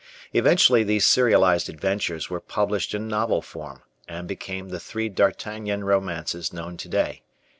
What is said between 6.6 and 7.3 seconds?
today.